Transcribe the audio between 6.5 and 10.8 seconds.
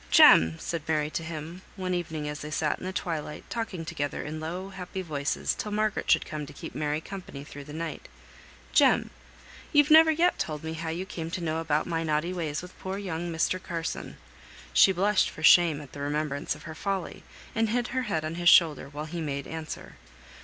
keep Mary company through the night, "Jem! you've never yet told me